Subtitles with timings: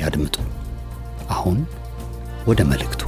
[0.00, 0.36] ያድምጡ።
[1.30, 1.58] አሁን
[2.46, 3.02] ወደ መልእክቱ።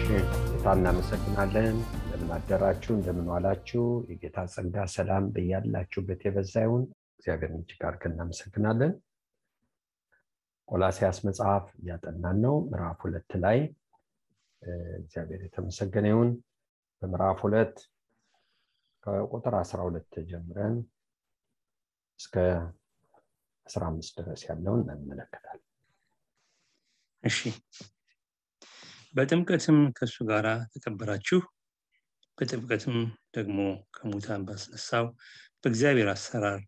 [0.00, 6.82] ጌታ እናመሰግናለን። እንደምን አደራችሁ፣ እንደምን ዋላችሁ። የጌታ ጸጋ ሰላም በያላችሁበት የበዛ ይሁን።
[7.16, 8.92] እግዚአብሔርን እጅግ አድርገን እናመሰግናለን።
[10.68, 13.58] ቆላሲያስ መጽሐፍ እያጠናን ነው። ምዕራፍ ሁለት ላይ
[14.98, 16.30] እግዚአብሔር የተመሰገነ ይሁን።
[17.02, 17.74] በምዕራፍ ሁለት
[19.06, 20.76] ከቁጥር አስራ ሁለት ጀምረን
[22.20, 22.34] እስከ
[23.66, 25.64] አስራ አምስት ድረስ ያለውን እንመለከታለን።
[27.24, 27.38] እሺ
[29.14, 31.38] በጥምቀትም ከእሱ ጋር ተቀበራችሁ፣
[32.38, 32.96] በጥምቀትም
[33.36, 33.58] ደግሞ
[33.94, 35.06] ከሙታን ባስነሳው
[35.62, 36.60] በእግዚአብሔር አሰራር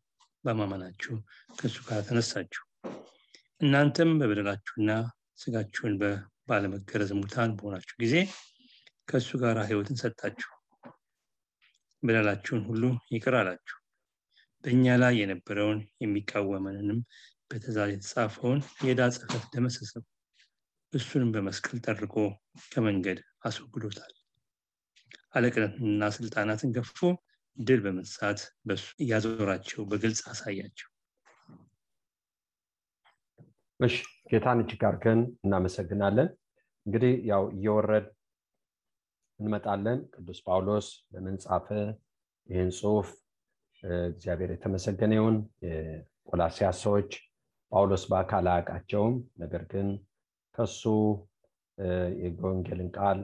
[0.44, 1.14] በማመናችሁ
[1.58, 2.62] ከእሱ ጋር ተነሳችሁ።
[3.60, 4.90] እናንተም በበደላችሁና
[5.36, 5.94] ስጋችሁን
[6.50, 8.14] ባለመገረዝ ሙታን በሆናችሁ ጊዜ
[9.08, 10.50] ከእሱ ጋር ሕይወትን ሰጣችሁ።
[12.02, 13.76] በደላችሁን ሁሉ ይቅር አላችሁ።
[14.64, 16.98] በእኛ ላይ የነበረውን የሚቃወመንንም
[17.50, 20.04] በትእዛዝ የተጻፈውን የዕዳ ጽሕፈት ደመሰሰው።
[20.92, 22.14] እሱንም በመስቀል ጠርቆ
[22.72, 24.12] ከመንገድ አስወግዶታል።
[25.34, 26.98] አለቅነትና ስልጣናትን ገፎ
[27.58, 30.88] ድል በመንሳት በሱ እያዞራቸው በግልጽ አሳያቸው።
[33.80, 33.96] እሺ
[34.30, 36.28] ጌታን እጅግ አድርገን እናመሰግናለን።
[36.86, 38.06] እንግዲህ ያው እየወረድ
[39.40, 41.66] እንመጣለን። ቅዱስ ጳውሎስ ለምን ጻፈ
[42.48, 43.08] ይህን ጽሁፍ?
[44.08, 47.10] እግዚአብሔር የተመሰገነ ይሁን። የቆላሲያስ ሰዎች
[47.72, 49.88] ጳውሎስ በአካል አያውቃቸውም። ነገር ግን
[50.54, 50.82] ከሱ
[52.22, 53.18] የወንጌልን ቃል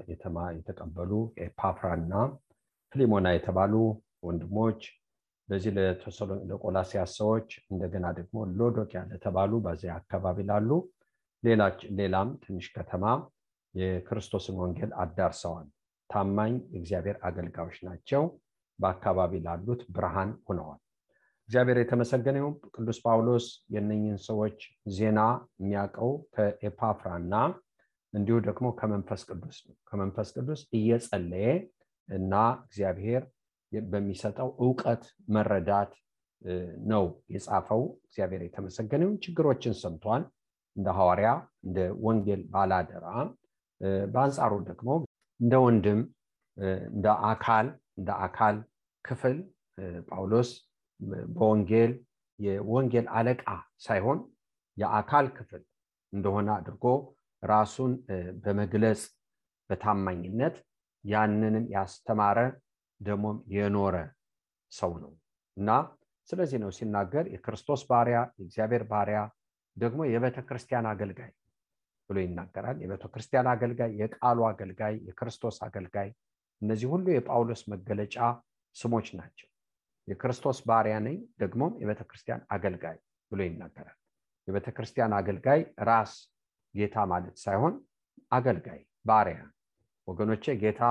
[0.59, 1.13] የተቀበሉ
[1.45, 2.13] ኤፓፍራ እና
[2.93, 3.75] ፊሊሞና የተባሉ
[4.27, 4.81] ወንድሞች
[5.49, 5.73] ለዚህ
[6.51, 10.71] ለቆላሲያስ ሰዎች እንደገና ደግሞ ሎዶቅያ ለተባሉ በዚያ አካባቢ ላሉ
[11.47, 13.05] ሌላም ትንሽ ከተማ
[13.75, 15.67] የክርስቶስን ወንጌል አዳርሰዋል።
[16.11, 18.23] ታማኝ የእግዚአብሔር አገልጋዮች ናቸው።
[18.79, 20.81] በአካባቢ ላሉት ብርሃን ሆነዋል።
[21.49, 24.59] እግዚአብሔር የተመሰገነ ይሁን። ቅዱስ ጳውሎስ የነኝን ሰዎች
[24.97, 25.21] ዜና
[25.61, 27.35] የሚያውቀው ከኤፓፍራ እና
[28.13, 31.49] እንዲሁ ደግሞ ከመንፈስ ቅዱስ ነው። ከመንፈስ ቅዱስ እየጸለየ
[32.09, 33.23] እና እግዚአብሔር
[33.89, 35.93] በሚሰጠው እውቀት መረዳት
[36.89, 37.05] ነው
[37.35, 40.25] የጻፈው። እግዚአብሔር የተመሰገነ ይሁን። ችግሮችን ሰምቷል
[40.77, 41.29] እንደ ሐዋርያ
[41.67, 43.07] እንደ ወንጌል ባላደራ፣
[44.13, 44.89] በአንጻሩ ደግሞ
[45.41, 46.01] እንደ ወንድም
[46.89, 47.67] እንደ አካል
[47.99, 48.57] እንደ አካል
[49.05, 49.37] ክፍል
[50.09, 50.51] ጳውሎስ
[51.35, 51.93] በወንጌል
[52.39, 53.45] የወንጌል አለቃ
[53.79, 54.19] ሳይሆን
[54.77, 55.63] የአካል ክፍል
[56.13, 56.85] እንደሆነ አድርጎ
[57.43, 57.93] ራሱን
[58.43, 59.03] በመግለጽ
[59.71, 60.57] በታማኝነት
[61.05, 62.39] ያንንም ያስተማረ
[63.01, 63.97] ደግሞም የኖረ
[64.73, 65.13] ሰው ነው።
[65.57, 65.71] እና
[66.29, 69.19] ስለዚህ ነው ሲናገር የክርስቶስ ባሪያ የእግዚአብሔር ባሪያ
[69.77, 71.33] ደግሞ የቤተ ክርስቲያን አገልጋይ
[72.11, 76.09] ብሎ ይናገራል። የቤተ ክርስቲያን አገልጋይ፣ የቃሉ አገልጋይ፣ የክርስቶስ አገልጋይ
[76.63, 78.17] እነዚህ ሁሉ የጳውሎስ መገለጫ
[78.77, 79.49] ስሞች ናቸው።
[80.09, 82.97] የክርስቶስ ባሪያ ነኝ ደግሞም የቤተ ክርስቲያን አገልጋይ
[83.31, 83.97] ብሎ ይናገራል።
[84.49, 86.13] የቤተ ክርስቲያን አገልጋይ ራስ
[86.75, 87.75] ጌታ ማለት ሳይሆን
[88.33, 89.39] አገልጋይ ባሪያ።
[90.09, 90.83] ወገኖቼ ጌታ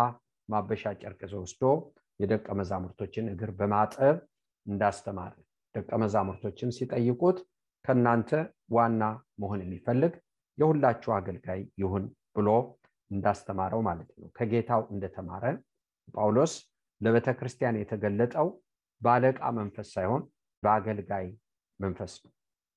[0.49, 1.63] ማበሻ ጨርቅ ወስዶ
[2.19, 4.17] የደቀ መዛሙርቶችን እግር በማጠብ
[4.65, 5.33] እንዳስተማረ
[5.75, 7.37] ደቀ መዛሙርቶችን ሲጠይቁት
[7.85, 8.31] ከእናንተ
[8.75, 9.03] ዋና
[9.41, 10.13] መሆን የሚፈልግ
[10.57, 12.03] የሁላችሁ አገልጋይ ይሁን
[12.35, 12.49] ብሎ
[13.11, 15.43] እንዳስተማረው ማለት ነው። ከጌታው እንደተማረ
[16.13, 16.53] ጳውሎስ
[17.01, 18.47] ለቤተ ክርስቲያን የተገለጠው
[19.01, 20.23] በአለቃ መንፈስ ሳይሆን
[20.63, 21.25] በአገልጋይ
[21.79, 22.31] መንፈስ ነው።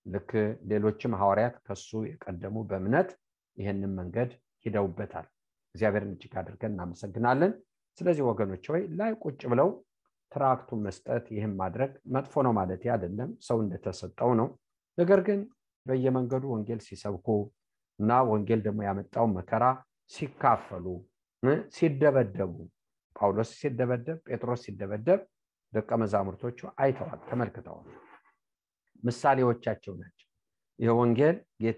[0.07, 0.31] ልክ
[0.71, 3.11] ሌሎችም ሐዋርያት ከሱ የቀደሙ በእምነት
[3.59, 4.31] ይህንን መንገድ
[4.67, 5.27] ሂደውበታል።
[5.75, 7.53] እግዚአብሔርን እጅግ አድርገን እናመሰግናለን።
[7.99, 9.69] ስለዚህ ወገኖች ወይ ላይ ቁጭ ብለው
[10.33, 14.49] ትራክቱን መስጠት ይህም ማድረግ መጥፎ ነው ማለት አይደለም፣ ሰው እንደተሰጠው ነው።
[14.99, 15.41] ነገር ግን
[15.87, 17.27] በየመንገዱ ወንጌል ሲሰብኩ
[17.99, 19.65] እና ወንጌል ደግሞ ያመጣውን መከራ
[20.13, 20.87] ሲካፈሉ
[21.77, 22.55] ሲደበደቡ
[23.17, 25.21] ጳውሎስ ሲደበደብ ጴጥሮስ ሲደበደብ
[25.73, 27.89] ደቀ መዛሙርቶቹ አይተዋል ተመልክተዋል።
[29.03, 30.27] ምሳሌዎቻቸው ናቸው።
[30.79, 31.37] ይህ ወንጌል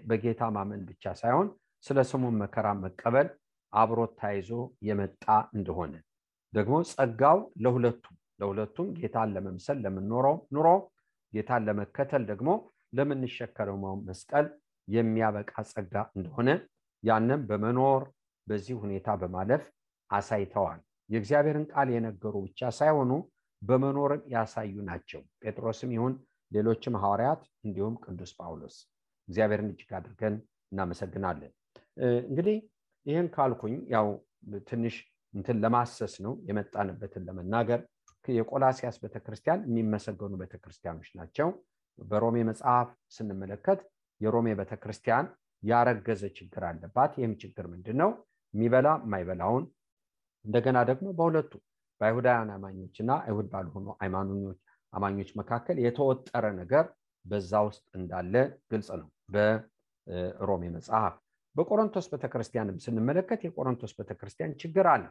[0.09, 1.47] በጌታ ማመን ብቻ ሳይሆን
[1.85, 3.27] ስለ ስሙን መከራ መቀበል
[3.73, 4.49] አብሮት ታይዞ
[4.87, 5.25] የመጣ
[5.57, 5.93] እንደሆነ።
[6.53, 10.67] ደግሞ ጸጋው ለሁለቱም ለሁለቱም ጌታን ለመምሰል ለምንኖረው ኑሮ
[11.33, 12.49] ጌታን ለመከተል ደግሞ
[12.93, 13.77] ለምንሸከረው
[14.07, 14.47] መስቀል
[14.87, 16.49] የሚያበቃ ጸጋ እንደሆነ
[17.03, 18.01] ያንም በመኖር
[18.47, 19.63] በዚህ ሁኔታ በማለፍ
[20.09, 20.79] አሳይተዋል።
[21.09, 23.11] የእግዚአብሔርን ቃል የነገሩ ብቻ ሳይሆኑ
[23.61, 26.13] በመኖርም ያሳዩ ናቸው። ጴጥሮስም ይሁን
[26.51, 28.75] ሌሎችም ሐዋርያት እንዲሁም ቅዱስ ጳውሎስ።
[29.27, 30.35] እግዚአብሔርን እጅግ አድርገን
[30.71, 31.51] እናመሰግናለን።
[32.25, 32.57] እንግዲህ
[33.05, 34.07] ይህን ካልኩኝ ያው
[34.69, 34.95] ትንሽ
[35.33, 37.81] እንትን ለማሰስ ነው የመጣንበትን ለመናገር።
[38.25, 41.47] የቆላሲያስ ቤተክርስቲያን የሚመሰገኑ ቤተክርስቲያኖች ናቸው
[42.01, 43.79] በሮሜ መጽሐፍ ስንመለከት
[44.21, 45.25] የሮሜ ቤተክርስቲያን
[45.63, 48.09] ያረገዘ ችግር አለባት። ይህም ችግር ምንድን ነው
[48.53, 49.65] የሚበላ የማይበላውን
[50.45, 51.51] እንደገና ደግሞ በሁለቱ
[52.01, 53.87] በአይሁዳውያን አማኞች እና አይሁድ ባልሆኑ
[54.93, 56.85] አማኞች መካከል የተወጠረ ነገር
[57.25, 58.33] በዛ ውስጥ እንዳለ
[58.71, 61.13] ግልጽ ነው። በሮሜ መጽሐፍ
[61.55, 65.03] በቆሮንቶስ ቤተክርስቲያንም ስንመለከት የቆሮንቶስ ቤተክርስቲያን ችግር አለ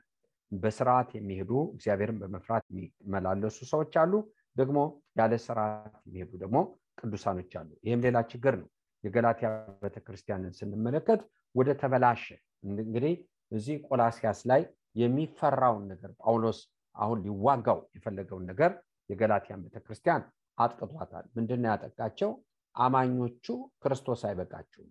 [0.53, 4.13] በስርዓት የሚሄዱ እግዚአብሔርን በመፍራት የሚመላለሱ ሰዎች አሉ።
[4.57, 4.79] ደግሞ
[5.19, 6.57] ያለ ስርዓት የሚሄዱ ደግሞ
[7.01, 8.69] ቅዱሳኖች አሉ። ይህም ሌላ ችግር ነው።
[9.05, 9.49] የገላትያ
[9.85, 11.21] ቤተክርስቲያንን ስንመለከት
[11.55, 12.25] ወደ ተበላሸ
[12.67, 13.15] እንግዲህ
[13.53, 14.63] እዚህ ቆላሲያስ ላይ
[15.01, 16.59] የሚፈራውን ነገር ጳውሎስ
[16.97, 18.71] አሁን ሊዋጋው የፈለገውን ነገር
[19.11, 20.23] የገላትያን ቤተክርስቲያን
[20.59, 22.31] አጥቅቷታል። ምንድን ያጠቃቸው?
[22.75, 23.47] አማኞቹ
[23.83, 24.91] ክርስቶስ አይበቃችሁም።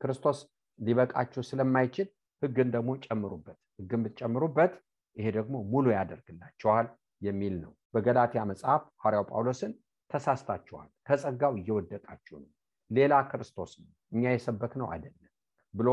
[0.00, 0.38] ክርስቶስ
[0.78, 2.08] ሊበቃችሁ ስለማይችል
[2.42, 4.72] ህግን ደግሞ ጨምሩበት። ህግን ብትጨምሩበት
[5.16, 6.86] ይሄ ደግሞ ሙሉ ያደርግላቸዋል
[7.22, 9.72] የሚል ነው። በገላትያ መጽሐፍ ሐዋርያው ጳውሎስን
[10.10, 12.50] ተሳስታችኋል ከጸጋው እየወደቃችሁ ነው።
[12.90, 15.32] ሌላ ክርስቶስ ነው እኛ የሰበክ ነው አይደለም
[15.74, 15.88] ብሎ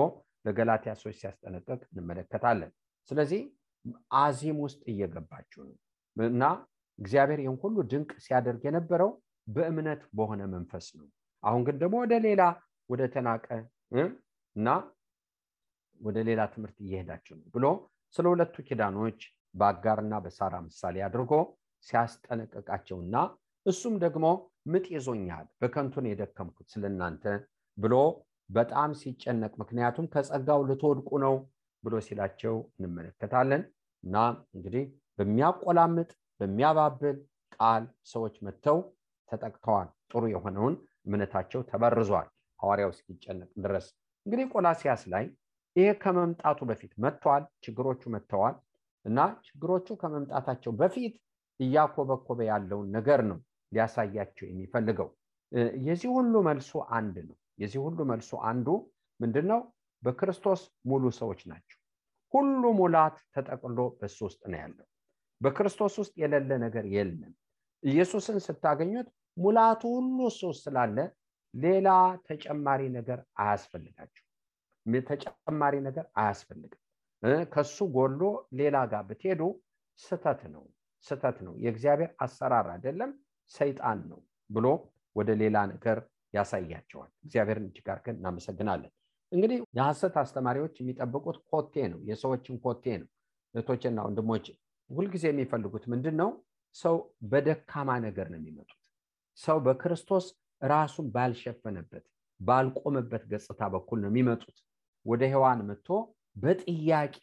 [0.45, 2.71] ለገላትያ ሰዎች ሲያስጠነቀቅ እንመለከታለን።
[3.11, 3.41] ስለዚህ
[4.17, 5.77] አዚም ውስጥ እየገባችሁ ነው
[6.17, 6.43] እና
[6.99, 9.09] እግዚአብሔር ይህን ሁሉ ድንቅ ሲያደርግ የነበረው
[9.47, 11.07] በእምነት በሆነ መንፈስ ነው።
[11.43, 12.41] አሁን ግን ደግሞ ወደ ሌላ
[12.89, 13.47] ወደ ተናቀ
[14.55, 14.67] እና
[15.99, 17.65] ወደ ሌላ ትምህርት እየሄዳችሁ ነው ብሎ
[18.15, 19.19] ስለ ሁለቱ ኪዳኖች
[19.55, 21.31] በአጋርና በሳራ ምሳሌ አድርጎ
[21.87, 23.15] ሲያስጠነቅቃቸውና
[23.65, 24.25] እሱም ደግሞ
[24.71, 27.23] ምጥ ይዞኛል በከንቱን የደከምኩት ስለእናንተ
[27.77, 27.95] ብሎ
[28.49, 31.35] በጣም ሲጨነቅ ምክንያቱም ከጸጋው ልትወድቁ ነው
[31.83, 33.63] ብሎ ሲላቸው እንመለከታለን።
[34.03, 34.15] እና
[34.55, 34.83] እንግዲህ
[35.19, 36.09] በሚያቆላምጥ
[36.39, 37.17] በሚያባብል
[37.55, 37.83] ቃል
[38.13, 38.77] ሰዎች መጥተው
[39.29, 40.75] ተጠቅተዋል። ጥሩ የሆነውን
[41.07, 42.27] እምነታቸው ተበርዟል።
[42.59, 43.85] ሐዋርያው እስኪጨነቅ ድረስ
[44.25, 45.25] እንግዲህ ቆላሲያስ ላይ
[45.75, 48.55] ይሄ ከመምጣቱ በፊት መጥተዋል ችግሮቹ መጥተዋል
[49.05, 51.15] እና ችግሮቹ ከመምጣታቸው በፊት
[51.59, 53.39] እያኮበኮበ ያለውን ነገር ነው
[53.71, 55.09] ሊያሳያቸው የሚፈልገው።
[55.85, 58.67] የዚህ ሁሉ መልሱ አንድ ነው። የዚህ ሁሉ መልሱ አንዱ
[59.19, 59.59] ምንድን ነው
[60.03, 61.77] በክርስቶስ ሙሉ ሰዎች ናቸው።
[62.33, 64.87] ሁሉ ሙላት ተጠቅሎ በሱ ውስጥ ነው ያለው።
[65.41, 67.33] በክርስቶስ ውስጥ የሌለ ነገር የለም።
[67.83, 70.97] ኢየሱስን ስታገኙት ሙላቱ ሁሉ እሱ ስላለ
[71.53, 71.87] ሌላ
[72.27, 74.22] ተጨማሪ ነገር አያስፈልጋቸው
[75.07, 76.79] ተጨማሪ ነገር አያስፈልግም።
[77.53, 78.21] ከሱ ጎሎ
[78.59, 79.41] ሌላ ጋር ብትሄዱ
[79.99, 80.63] ስተት ነው
[81.05, 83.11] ስተት ነው። የእግዚአብሔር አሰራር አይደለም
[83.51, 84.65] ሰይጣን ነው ብሎ
[85.15, 85.97] ወደ ሌላ ነገር
[86.33, 88.91] ያሳያቸዋል። እግዚአብሔርን እጅግ አድርገን እናመሰግናለን።
[89.31, 93.09] እንግዲህ የሐሰት አስተማሪዎች የሚጠብቁት ኮቴ ነው የሰዎችን ኮቴ ነው።
[93.53, 94.45] እህቶችና ወንድሞች
[94.89, 96.29] ሁልጊዜ የሚፈልጉት ምንድን ነው
[96.75, 96.95] ሰው
[97.31, 98.79] በደካማ ነገር ነው የሚመጡት።
[99.37, 100.25] ሰው በክርስቶስ
[100.61, 102.03] ራሱን ባልሸፈነበት
[102.39, 104.57] ባልቆመበት ገጽታ በኩል ነው የሚመጡት
[105.05, 105.89] ወደ ሔዋን መጥቶ
[106.35, 107.17] በጥያቄ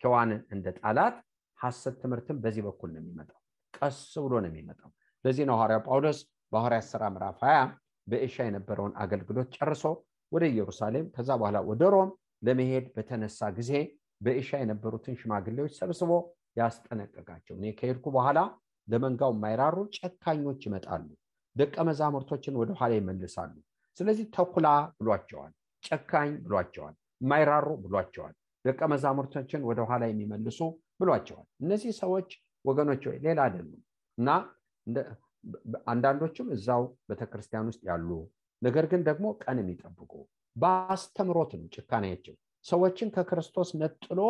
[0.00, 1.16] ሔዋንን እንደ ጣላት
[1.58, 3.38] ሐሰት ትምህርትን በዚህ በኩል ነው የሚመጣው።
[3.74, 4.90] ቀስ ብሎ ነው የሚመጣው።
[5.24, 6.18] ለዚህ ነው ሐዋርያ ጳውሎስ
[6.52, 7.68] በሐዋርያ ስራ ምዕራፍ 20
[8.06, 9.84] በኤሻ የነበረውን አገልግሎት ጨርሶ
[10.32, 12.10] ወደ ኢየሩሳሌም ከዛ በኋላ ወደ ሮም
[12.46, 13.72] ለመሄድ በተነሳ ጊዜ
[14.20, 16.10] በኤሻ የነበሩትን ሽማግሌዎች ሰብስቦ
[16.60, 18.38] ያስጠነቀቃቸው። እኔ ከሄድኩ በኋላ
[18.88, 21.04] ለመንጋው የማይራሩ ጨካኞች ይመጣሉ
[21.56, 23.54] ደቀ መዛሙርቶችን ወደ ኋላ ይመልሳሉ።
[24.00, 24.66] ስለዚህ ተኩላ
[24.98, 30.58] ብሏቸዋል ጨካኝ ብሏቸዋል የማይራሩ ብሏቸዋል። ደቀ መዛሙርቶችን ወደ ኋላ የሚመልሱ
[31.00, 32.28] ብሏቸዋል። እነዚህ ሰዎች
[32.64, 33.80] ወገኖች ወይ ሌላ አይደሉም።
[34.18, 34.28] እና
[35.92, 38.10] አንዳንዶቹም እዛው ቤተክርስቲያን ውስጥ ያሉ
[38.62, 40.12] ነገር ግን ደግሞ ቀን የሚጠብቁ
[40.56, 44.20] በአስተምሮት ነው ጭካኔያቸው። ሰዎችን ከክርስቶስ ነጥሎ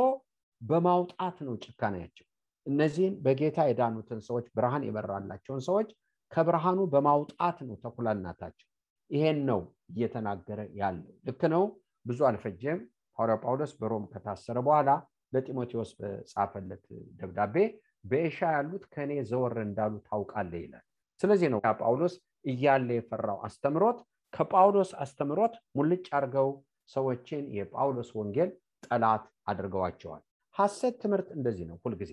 [0.61, 2.27] በማውጣት ነው ጭካኔያቸው።
[2.67, 5.89] እነዚህን በጌታ የዳኑትን ሰዎች ብርሃን የበራላቸውን ሰዎች
[6.33, 8.69] ከብርሃኑ በማውጣት ነው ተኩላናታቸው።
[9.11, 9.61] ይሄን ነው
[9.93, 11.65] እየተናገረ ያለው። ልክ ነው
[12.07, 12.79] ብዙ አልፈጀም።
[13.19, 14.91] ሐዋርያ ጳውሎስ በሮም ከታሰረ በኋላ
[15.33, 16.85] ለጢሞቴዎስ በጻፈለት
[17.19, 17.57] ደብዳቤ
[18.05, 20.85] በኤሻ ያሉት ከእኔ ዘወር እንዳሉ ታውቃለ ይላል።
[21.21, 23.99] ስለዚህ ነው ጳውሎስ እያለ የፈራው አስተምሮት።
[24.33, 26.49] ከጳውሎስ አስተምሮት ሙልጭ አድርገው
[26.91, 28.51] ሰዎችን የጳውሎስ ወንጌል
[28.87, 30.23] ጠላት አድርገዋቸዋል።
[30.55, 32.13] ሐሰት ትምህርት እንደዚህ ነው ሁልጊዜ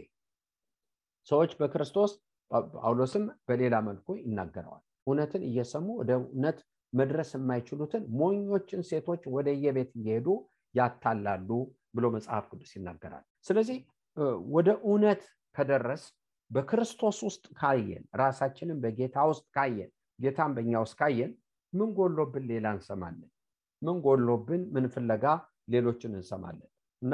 [1.28, 2.12] ሰዎች በክርስቶስ
[2.76, 6.60] ጳውሎስም በሌላ መልኩ ይናገረዋል። እውነትን እየሰሙ ወደ እውነት
[6.94, 10.28] መድረስ የማይችሉትን ሞኞችን ሴቶች ወደ የቤት እየሄዱ
[10.76, 11.50] ያታላሉ
[11.96, 13.78] ብሎ መጽሐፍ ቅዱስ ይናገራል። ስለዚህ
[14.56, 15.22] ወደ እውነት
[15.56, 16.04] ከደረስ
[16.52, 21.32] በክርስቶስ ውስጥ ካየን ራሳችንን በጌታ ውስጥ ካየን ጌታን በእኛ ውስጥ ካየን
[21.74, 22.44] ምን ጎሎብን?
[22.52, 23.30] ሌላ እንሰማለን።
[23.82, 24.62] ምን ጎሎብን?
[24.74, 25.26] ምን ፍለጋ?
[25.74, 26.70] ሌሎችን እንሰማለን።
[27.02, 27.14] እና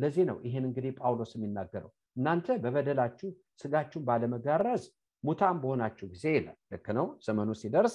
[0.00, 3.28] ለዚህ ነው ይህን እንግዲህ ጳውሎስ የሚናገረው። እናንተ በበደላችሁ
[3.62, 4.84] ስጋችሁን ባለመጋረዝ
[5.24, 7.94] ሙታን በሆናችሁ ጊዜ ይላል። ልክ ነው። ዘመኑ ሲደርስ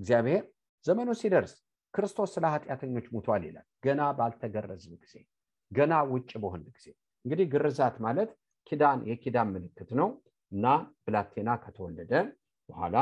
[0.00, 0.42] እግዚአብሔር
[0.84, 1.52] ዘመኑ ሲደርስ
[1.94, 5.14] ክርስቶስ ስለ ኃጢአተኞች ሙቷል ይላል። ገና ባልተገረዝን ጊዜ
[5.70, 6.86] ገና ውጭ በሆን ጊዜ።
[7.24, 8.30] እንግዲህ ግርዛት ማለት
[8.66, 10.08] ኪዳን የኪዳን ምልክት ነው
[10.52, 10.66] እና
[11.04, 12.12] ብላቴና ከተወለደ
[12.68, 12.96] በኋላ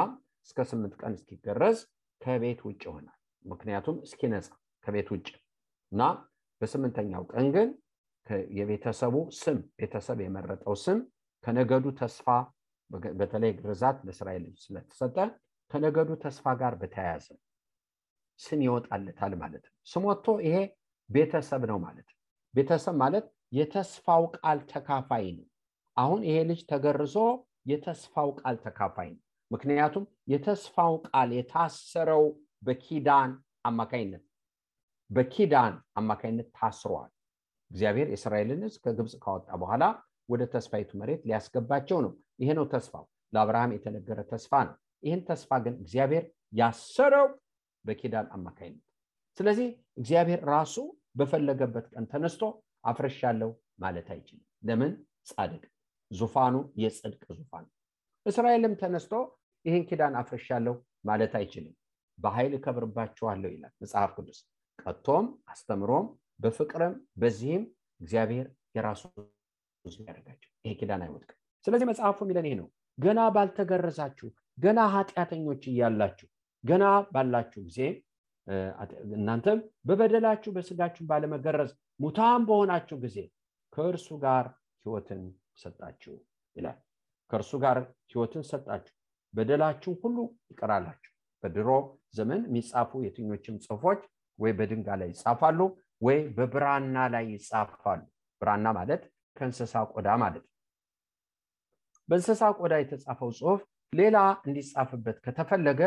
[0.47, 1.79] እስከ ስምንት ቀን እስኪገረዝ
[2.21, 4.49] ከቤት ውጭ ይሆናል። ምክንያቱም እስኪነጻ
[4.85, 5.29] ከቤት ውጭ
[5.93, 6.03] እና
[6.61, 7.69] በስምንተኛው ቀን ግን
[8.57, 10.99] የቤተሰቡ ስም ቤተሰብ የመረጠው ስም
[11.45, 12.27] ከነገዱ ተስፋ
[13.21, 15.17] በተለይ ግርዛት ለእስራኤል ስለተሰጠ
[15.71, 17.27] ከነገዱ ተስፋ ጋር በተያያዘ
[18.41, 20.57] ስም ይወጣለታል ማለት ነው። ስም ወጥቶ ይሄ
[21.11, 22.19] ቤተሰብ ነው ማለት ነው።
[22.55, 23.27] ቤተሰብ ማለት
[23.59, 25.47] የተስፋው ቃል ተካፋይ ነው።
[25.97, 27.17] አሁን ይሄ ልጅ ተገርዞ
[27.71, 32.25] የተስፋው ቃል ተካፋይ ነው። ምክንያቱም የተስፋው ቃል የታሰረው
[32.63, 33.31] በኪዳን
[33.65, 34.25] አማካይነት
[35.11, 37.11] በኪዳን አማካይነት ታስሯል።
[37.71, 39.85] እግዚአብሔር የእስራኤልን ህዝብ ከግብፅ ካወጣ በኋላ
[40.29, 45.75] ወደ ተስፋይቱ መሬት ሊያስገባቸው ነው። ይሄ ነው ተስፋው። ለአብርሃም የተነገረ ተስፋ ነው ይህን ተስፋ ግን
[45.83, 47.27] እግዚአብሔር ያሰረው
[47.85, 48.85] በኪዳን አማካይነት።
[49.39, 49.69] ስለዚህ
[50.01, 50.77] እግዚአብሔር ራሱ
[51.19, 52.43] በፈለገበት ቀን ተነስቶ
[52.85, 54.93] አፍረሻለሁ ማለት አይችልም። ለምን?
[55.29, 55.63] ጻድቅ።
[56.11, 57.65] ዙፋኑ የጽድቅ ዙፋን
[58.27, 59.13] እስራኤልም ተነስቶ
[59.65, 60.75] ይህን ኪዳን አፍረሻለሁ
[61.05, 61.75] ማለት አይችልም።
[62.19, 64.39] በኃይል እከብርባችኋለሁ ይላል መጽሐፍ ቅዱስ።
[64.79, 66.07] ቀጥቶም አስተምሮም
[66.41, 67.63] በፍቅርም በዚህም
[68.01, 69.03] እግዚአብሔር የራሱ
[70.01, 71.37] ያደርጋቸው። ይሄ ኪዳን አይወድቅም።
[71.67, 74.29] ስለዚህ መጽሐፉ የሚለን ይሄ ነው። ገና ባልተገረዛችሁ
[74.59, 76.29] ገና ኃጢአተኞች እያላችሁ
[76.65, 77.81] ገና ባላችሁ ጊዜ
[79.17, 83.17] እናንተም በበደላችሁ በስጋችሁ ባለመገረዝ ሙታን በሆናችሁ ጊዜ
[83.73, 84.47] ከእርሱ ጋር
[84.87, 85.23] ህይወትን
[85.63, 86.15] ሰጣችሁ
[86.57, 86.79] ይላል።
[87.31, 87.79] ከእርሱ ጋር
[88.13, 88.95] ህይወትን ሰጣችሁ
[89.35, 90.17] በደላችሁ ሁሉ
[90.53, 91.13] ይቀራላችሁ።
[91.43, 91.69] በድሮ
[92.17, 94.01] ዘመን የሚጻፉ የትኞችም ጽሁፎች
[94.39, 95.61] ወይ በድንጋ ላይ ይጻፋሉ
[96.03, 98.01] ወይ በብራና ላይ ይጻፋሉ።
[98.43, 99.03] ብራና ማለት
[99.37, 100.45] ከእንስሳ ቆዳ ማለት
[102.09, 103.61] በእንስሳ ቆዳ የተጻፈው ጽሁፍ
[103.93, 105.81] ሌላ እንዲጻፍበት ከተፈለገ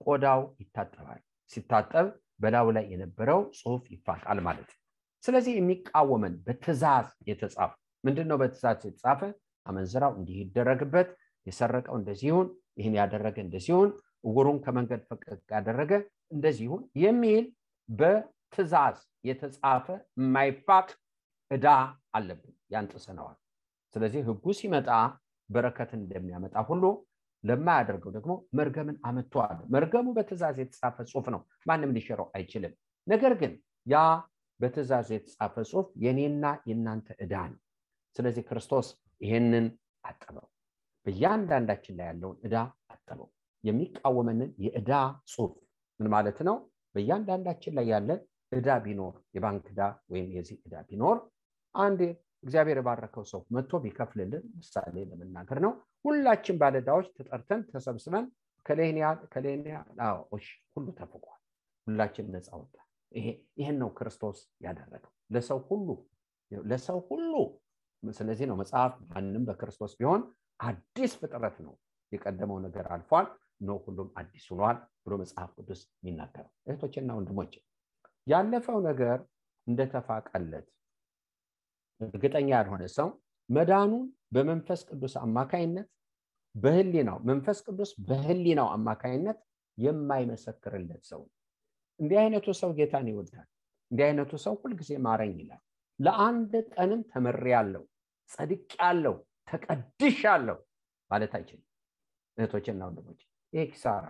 [0.00, 2.06] ቆዳው ይታጠባል። ሲታጠብ
[2.40, 4.78] በላዩ ላይ የነበረው ጽሁፍ ይፋቃል ማለት ነው።
[5.24, 7.70] ስለዚህ የሚቃወመን በትእዛዝ የተጻፈ
[8.04, 9.20] ምንድን ነው በትእዛዝ የተጻፈ
[9.66, 11.08] አመንዝራው እንዲህ ይደረግበት
[11.46, 12.46] የሰረቀው እንደዚሁን
[12.78, 13.90] ይህን ያደረገ እንደዚሁን
[14.24, 15.92] እውሩን ከመንገድ ፈቀቅ ያደረገ
[16.32, 17.44] እንደዚሁን የሚል
[17.88, 18.96] በትእዛዝ
[19.28, 19.86] የተጻፈ
[20.18, 20.88] የማይፋቅ
[21.50, 21.66] እዳ
[22.14, 23.36] አለብን። ያንጥሰነዋል።
[23.94, 24.88] ስለዚህ ህጉ ሲመጣ
[25.50, 26.84] በረከትን እንደሚያመጣ ሁሉ
[27.44, 32.72] ለማያደርገው ደግሞ መርገምን አመጥተዋል። መርገሙ በትእዛዝ የተጻፈ ጽሁፍ ነው። ማንም ሊሽረው አይችልም።
[33.06, 33.52] ነገር ግን
[33.86, 33.96] ያ
[34.60, 37.60] በትእዛዝ የተጻፈ ጽሁፍ የኔና የእናንተ እዳ ነው።
[38.16, 38.86] ስለዚህ ክርስቶስ
[39.20, 39.66] ይህንን
[40.04, 40.46] አጠበው።
[41.06, 42.56] በእያንዳንዳችን ላይ ያለውን እዳ
[42.94, 43.28] አጠበው።
[43.64, 44.92] የሚቃወመንን የእዳ
[45.30, 45.52] ጽሁፍ
[46.00, 46.56] ምን ማለት ነው?
[46.94, 48.20] በእያንዳንዳችን ላይ ያለን
[48.52, 49.80] እዳ ቢኖር የባንክ እዳ
[50.10, 51.16] ወይም የዚህ እዳ ቢኖር
[51.74, 52.00] አንድ
[52.44, 55.72] እግዚአብሔር የባረከው ሰው መጥቶ ቢከፍልልን ምሳሌ ለመናገር ነው።
[56.04, 58.26] ሁላችን ባለዳዎች ተጠርተን ተሰብስበን
[58.66, 59.06] ከሌኒያ
[60.74, 61.40] ሁሉ ተፍቋል።
[61.86, 62.74] ሁላችን ነፃ ወጣ።
[63.58, 65.88] ይህን ነው ክርስቶስ ያደረገው። ለሰው ሁሉ
[66.50, 67.32] ለሰው ሁሉ።
[68.02, 70.20] ስለዚህ ነው መጽሐፍ ማንም በክርስቶስ ቢሆን
[70.60, 71.74] አዲስ ፍጥረት ነው።
[72.12, 73.26] የቀደመው ነገር አልፏል
[73.60, 77.52] ኖ ሁሉም አዲስ ሆኗል ብሎ መጽሐፍ ቅዱስ የሚናገረው እህቶችና ወንድሞች
[78.26, 79.18] ያለፈው ነገር
[79.66, 80.66] እንደተፋቀለት
[82.00, 83.08] እርግጠኛ ያልሆነ ሰው
[83.48, 85.88] መዳኑን በመንፈስ ቅዱስ አማካይነት
[86.54, 89.38] በህሊናው መንፈስ ቅዱስ በህሊናው አማካይነት
[89.78, 91.20] የማይመሰክርለት ሰው
[92.00, 93.46] እንዲህ አይነቱ ሰው ጌታን ይወዳል።
[93.90, 95.62] እንዲህ አይነቱ ሰው ሁልጊዜ ማረኝ ይላል።
[96.00, 97.84] ለአንድ ቀንም ተምሬ ያለው
[98.30, 99.14] ጸድቅ ያለው
[99.48, 100.58] ተቀድሽ ያለው
[101.10, 101.66] ማለት አይችልም።
[102.38, 103.20] እህቶችና ወንድሞች
[103.52, 104.06] ይሄ ኪሳራ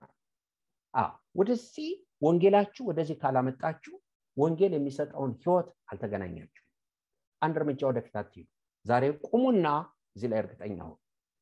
[1.38, 1.88] ወደዚህ
[2.22, 3.94] ወንጌላችሁ ወደዚህ ካላመጣችሁ
[4.36, 6.64] ወንጌል የሚሰጠውን ህይወት አልተገናኛችሁ
[7.42, 8.46] አንድ እርምጃ ወደፊት አትሄዱ
[8.84, 9.66] ዛሬ ቁሙና
[10.16, 10.94] እዚህ ላይ እርግጠኛ ሁኑ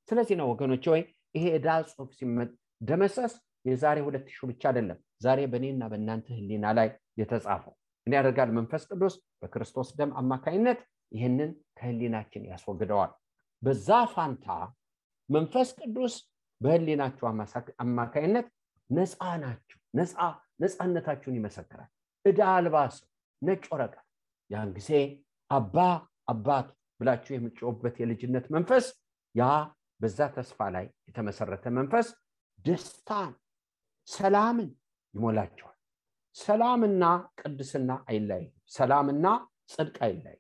[0.09, 1.03] ስለዚህ ነው ወገኖች ወይ
[1.35, 3.33] ይሄ ዕዳ ጽሁፍ ሲደመሰስ
[3.67, 6.89] የዛሬ ሁለት ሺህ ብቻ አይደለም ዛሬ በእኔና በእናንተ ህሊና ላይ
[7.21, 7.75] የተጻፈው።
[8.07, 8.51] ምን ያደርጋል?
[8.59, 10.81] መንፈስ ቅዱስ በክርስቶስ ደም አማካይነት
[11.13, 13.13] ይህንን ከህሊናችን ያስወግደዋል።
[13.63, 14.47] በዛ ፋንታ
[15.29, 16.15] መንፈስ ቅዱስ
[16.61, 17.25] በህሊናችሁ
[17.85, 18.47] አማካይነት
[18.91, 19.79] ነፃ ናችሁ
[20.63, 21.91] ነፃነታችሁን ይመሰክራል።
[22.25, 22.77] እዳ አልባ
[23.43, 24.05] ነጭ ወረቀት።
[24.51, 24.91] ያን ጊዜ
[25.51, 25.77] አባ
[26.29, 26.69] አባት
[27.01, 28.87] ብላችሁ የምትጮሁበት የልጅነት መንፈስ
[29.35, 29.45] ያ
[30.01, 32.07] በዛ ተስፋ ላይ የተመሰረተ መንፈስ
[32.59, 33.31] ደስታን
[34.09, 34.71] ሰላምን
[35.15, 35.73] ይሞላቸዋል።
[36.37, 37.05] ሰላምና
[37.41, 39.27] ቅድስና አይለያዩ ሰላምና
[39.73, 40.39] ጽድቅ አይለያዩ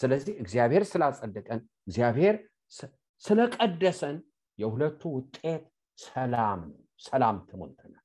[0.00, 2.36] ስለዚህ እግዚአብሔር ስላጸደቀን እግዚአብሔር
[3.22, 4.16] ስለቀደሰን
[4.58, 5.64] የሁለቱ ውጤት
[5.98, 8.04] ሰላም ነው። ሰላም ተሞልተናል።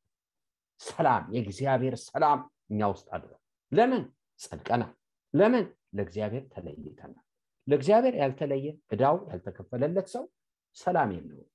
[0.80, 3.42] ሰላም የእግዚአብሔር ሰላም እኛ ውስጥ አድሯል
[3.72, 4.04] ለምን?
[4.40, 4.92] ጸድቀናል
[5.34, 7.24] ለምን ለእግዚአብሔር ተለይተናል።
[7.68, 10.24] ለእግዚአብሔር ያልተለየ እዳው ያልተከፈለለት ሰው
[10.78, 11.50] ሰላም የለውም።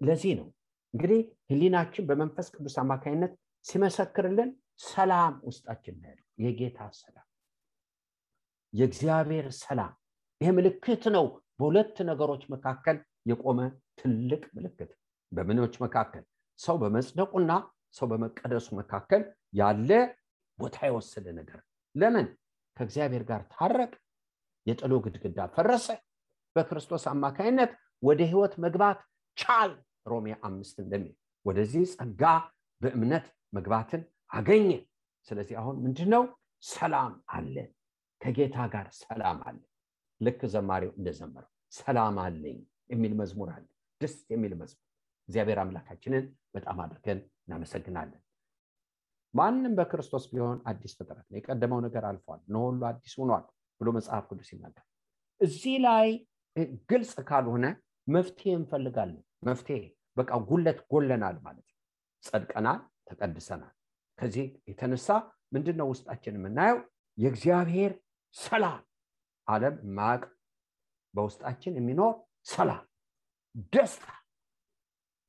[0.00, 0.48] ለዚህ ነው
[0.94, 3.32] እንግዲህ ህሊናችን በመንፈስ ቅዱስ አማካኝነት
[3.64, 4.50] ሲመሰክርልን
[4.86, 6.14] ሰላም ውስጣችን ነው
[6.44, 7.26] የጌታ ሰላም
[8.72, 9.92] የእግዚአብሔር ሰላም።
[10.40, 11.26] ይህ ምልክት ነው።
[11.58, 13.58] በሁለት ነገሮች መካከል የቆመ
[14.00, 14.90] ትልቅ ምልክት።
[15.32, 16.24] በምኖች መካከል
[16.58, 17.52] ሰው በመጽደቁና
[17.94, 19.22] ሰው በመቀደሱ መካከል
[19.60, 19.90] ያለ
[20.58, 21.60] ቦታ የወሰደ ነገር።
[21.94, 22.26] ለምን
[22.76, 23.92] ከእግዚአብሔር ጋር ታረቅ
[24.66, 25.86] የጥሎ ግድግዳ ፈረሰ
[26.56, 27.70] በክርስቶስ አማካይነት
[28.02, 28.98] ወደ ህይወት መግባት
[29.36, 29.72] ቻል
[30.06, 31.14] ሮሜ አምስት እንደሚል።
[31.46, 32.22] ወደዚህ ጸጋ
[32.80, 34.02] በእምነት መግባትን
[34.32, 34.70] አገኘ።
[35.30, 36.22] ስለዚህ አሁን ምንድነው?
[36.70, 37.56] ሰላም አለ
[38.20, 39.58] ከጌታ ጋር ሰላም አለ።
[40.20, 42.58] ልክ ዘማሪው እንደዘመረው ሰላም አለኝ
[42.90, 43.64] የሚል መዝሙር አለ።
[44.00, 44.82] ደስ የሚል መዝሙር።
[45.28, 48.20] እግዚአብሔር አምላካችንን በጣም አድርገን እናመሰግናለን
[49.34, 53.44] ማንም በክርስቶስ ቢሆን አዲስ ፍጥረት ነው። የቀደመው ነገር አልፏል ነሁሉ አዲስ ሆኗል
[53.80, 54.84] ብሎ መጽሐፍ ቅዱስ ይናገር
[55.40, 56.08] እዚህ ላይ
[56.90, 57.64] ግልጽ ካልሆነ
[58.06, 59.78] መፍትሄ እንፈልጋለን። መፍትሄ
[60.16, 61.78] በቃ ጉለት ጎለናል ማለት ነው።
[62.24, 63.72] ጸድቀናል ተቀድሰናል።
[64.18, 65.08] ከዚህ የተነሳ
[65.52, 66.78] ምንድነው ውስጣችን የምናየው?
[67.18, 67.92] የእግዚአብሔር
[68.34, 68.80] ሰላም።
[69.48, 70.22] አለም ማቅ
[71.14, 72.14] በውስጣችን የሚኖር
[72.48, 72.84] ሰላም
[73.72, 74.06] ደስታ።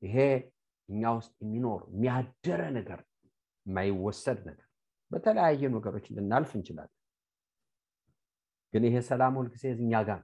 [0.02, 0.16] ይሄ
[0.88, 3.00] እኛ ውስጥ የሚኖር የሚያደረ ነገር
[3.66, 4.66] የማይወሰድ ነገር።
[5.10, 6.94] በተለያየ ነገሮች ልናልፍ እንችላለን።
[8.74, 10.20] ግን ይሄ ሰላም ሁልጊዜ እኛ ጋር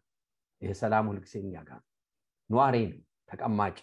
[0.62, 1.80] ይሄ ሰላም ሁልጊዜ እኛ ጋር
[2.50, 3.00] ኗሪ ነው
[3.30, 3.76] ተቀማጭ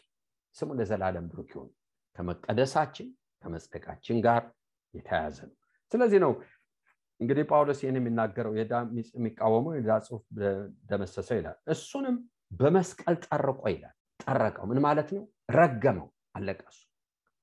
[0.55, 1.69] ስሙ ለዘላለም ብሩክ ይሁን።
[2.15, 3.07] ከመቀደሳችን
[3.43, 4.41] ከመጽደቃችን ጋር
[4.93, 5.55] የተያያዘ ነው።
[5.91, 6.31] ስለዚህ ነው
[7.19, 8.53] እንግዲህ ጳውሎስ ይህን የሚናገረው።
[9.15, 10.23] የሚቃወመው የዳ ጽሁፍ
[10.89, 12.15] ደመሰሰው ይላል። እሱንም
[12.51, 15.23] በመስቀል ጠርቆ ይላል። ጠረቀው ምን ማለት ነው?
[15.51, 16.77] ረገመው። አለቀሱ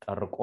[0.03, 0.39] ጠርቆ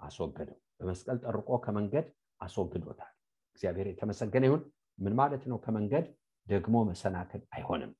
[0.00, 2.06] አስወገደው በመስቀል ጠርቆ ከመንገድ
[2.40, 3.12] አስወግዶታል።
[3.56, 4.62] እግዚአብሔር የተመሰገነ ይሁን።
[4.98, 5.56] ምን ማለት ነው?
[5.64, 6.06] ከመንገድ
[6.46, 7.92] ደግሞ መሰናክል አይሆንም።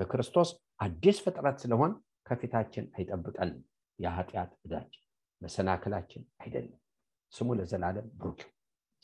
[0.00, 0.48] በክርስቶስ
[0.80, 1.92] አዲስ ፍጥረት ስለሆን
[2.26, 3.60] ከፊታችን አይጠብቀንም።
[3.98, 5.02] የኃጢአት እዳችን
[5.40, 6.78] መሰናክላችን አይደለም።
[7.32, 8.40] ስሙ ለዘላለም ብሩክ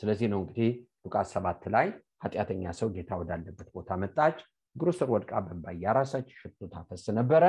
[0.01, 0.71] ስለዚህ ነው እንግዲህ
[1.05, 1.87] ሉቃስ ሰባት ላይ
[2.25, 4.37] ኃጢአተኛ ሰው ጌታ ወዳለበት ቦታ መጣች
[4.77, 7.45] እግሩ ስር ወድቃ በንባ እያራሰች ሽቱ ታፈስ ነበረ።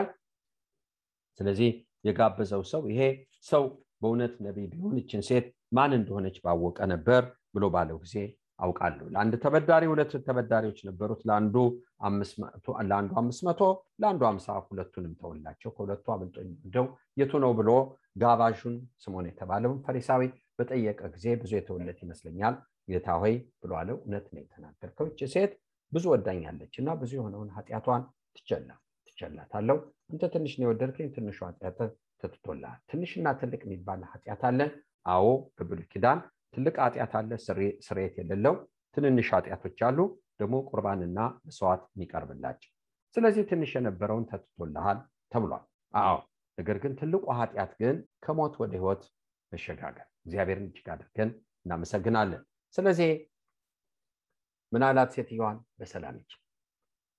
[1.39, 1.69] ስለዚህ
[2.07, 3.01] የጋበዘው ሰው ይሄ
[3.45, 3.63] ሰው
[4.01, 7.23] በእውነት ነቢይ ቢሆን ይችን ሴት ማን እንደሆነች ባወቀ ነበር
[7.55, 8.15] ብሎ ባለው ጊዜ
[8.59, 11.55] አውቃለሁ። ለአንድ ተበዳሪ ሁለት ተበዳሪዎች ነበሩት። ለአንዱ
[12.07, 12.35] አምስት
[13.45, 13.61] መቶ
[14.01, 16.87] ለአንዱ አምሳ ሁለቱንም ተወላቸው። ከሁለቱ አብልጦኝ ወደው
[17.19, 17.69] የቱ ነው ብሎ
[18.21, 20.23] ጋባዡን ስሞን የተባለውን ፈሪሳዊ
[20.59, 22.55] በጠየቀ ጊዜ ብዙ የተወለት ይመስለኛል።
[22.87, 25.53] ጌታ ሆይ ብሎ አለው። እውነት ነው የተናገርከው። ይች ሴት
[25.91, 28.03] ብዙ ወዳኛለች እና ብዙ የሆነውን ኃጢአቷን
[28.37, 28.69] ትቸላ
[29.07, 29.77] ትቸላታለው
[30.09, 31.77] አንተ ትንሽ ነው የወደድከኝ ትንሹ ኃጢአት
[32.21, 34.59] ተትቶልሃል። ትንሽና ትልቅ የሚባል ኃጢአት አለ
[35.07, 35.25] አዎ
[35.57, 36.19] በብሉይ ኪዳን
[36.53, 37.31] ትልቅ ኃጢአት አለ
[37.85, 38.55] ስርየት የሌለው
[38.97, 39.99] ትንንሽ ኃጢአቶች አሉ
[40.39, 42.71] ደግሞ ቁርባንና መስዋዕት የሚቀርብላቸው።
[43.15, 44.97] ስለዚህ ትንሽ የነበረውን ተትቶልሃል
[45.31, 46.17] ተብሏል። አዎ
[46.57, 49.03] ነገር ግን ትልቁ ኃጢአት ግን ከሞት ወደ ህይወት
[49.51, 51.29] መሸጋገር። እግዚአብሔርን እጅግ አድርገን
[51.65, 52.41] እናመሰግናለን።
[52.73, 53.11] ስለዚህ
[54.71, 56.31] ምናላት ሴትዮዋን በሰላም ይች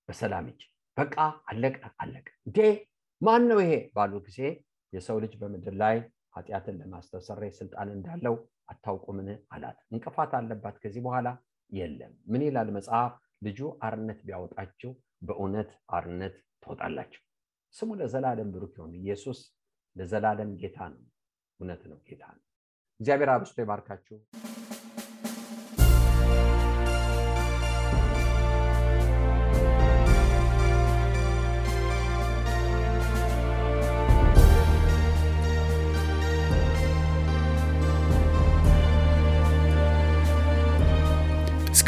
[0.09, 0.61] በሰላም ይች።
[0.97, 1.15] በቃ
[1.49, 2.59] አለቀ አለቀ። እንዴ!
[3.21, 3.73] ማን ነው ይሄ?
[3.95, 4.39] ባሉ ጊዜ
[4.93, 5.95] የሰው ልጅ በምድር ላይ
[6.33, 8.35] ኃጢአትን ለማስተሰረይ ስልጣን እንዳለው
[8.69, 9.29] አታውቁምን?
[9.51, 11.27] አላት። እንቅፋት አለባት። ከዚህ በኋላ
[11.71, 13.13] የለም። ምን ይላል መጽሐፍ?
[13.45, 17.21] ልጁ አርነት ቢያወጣችሁ በእውነት አርነት ትወጣላችሁ
[17.73, 19.39] ስሙ ለዘላለም ብሩክ ይሆን ኢየሱስ
[19.95, 21.01] ለዘላለም ጌታ ነው።
[21.59, 22.43] እውነት ነው ጌታ ነው።
[22.99, 24.17] እግዚአብሔር አብስቶ ይባርካችሁ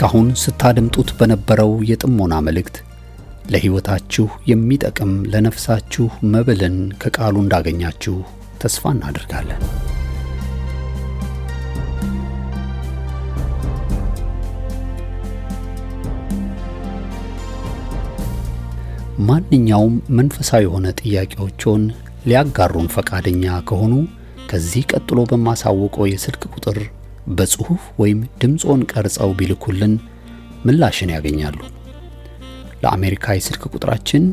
[0.01, 2.75] እስካሁን ስታደምጡት በነበረው የጥሞና መልእክት
[3.51, 8.15] ለሕይወታችሁ የሚጠቅም ለነፍሳችሁ መብልን ከቃሉ እንዳገኛችሁ
[8.61, 9.61] ተስፋ እናደርጋለን።
[19.27, 21.83] ማንኛውም መንፈሳዊ የሆነ ጥያቄዎችን
[22.25, 23.93] ሊያጋሩን ፈቃደኛ ከሆኑ
[24.49, 26.79] ከዚህ ቀጥሎ በማሳወቀው የስልክ ቁጥር
[27.31, 29.93] በጽሑፍ ወይም ድምፆን ቀርጸው ቢልኩልን
[30.65, 31.59] ምላሽን ያገኛሉ።
[32.83, 34.23] ለአሜሪካ የስልክ ቁጥራችን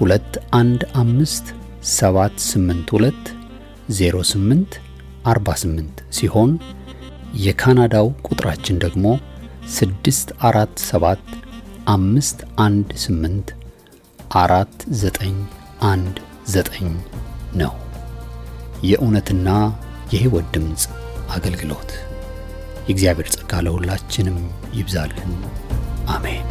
[0.00, 1.52] 215
[1.92, 3.32] 782
[3.94, 4.78] 08
[5.26, 6.50] 48 ሲሆን
[7.44, 9.06] የካናዳው ቁጥራችን ደግሞ
[9.72, 11.34] 647
[11.88, 13.52] 518
[14.36, 16.88] 4919
[17.60, 17.72] ነው።
[18.82, 19.48] የእውነትና
[20.12, 20.82] የሕይወት ድምፅ
[21.34, 21.90] አገልግሎት
[22.86, 24.38] የእግዚአብሔር ጸጋ ለሁላችንም
[24.74, 25.32] ይብዛልን።
[26.08, 26.46] አሜን።